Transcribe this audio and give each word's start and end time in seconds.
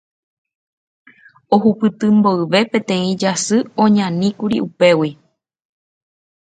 Ohupyty 1.55 2.07
mboyve 2.17 2.59
peteĩ 2.71 3.09
jasy 3.21 3.57
oñaníkuri 3.83 4.57
upégui. 4.65 5.11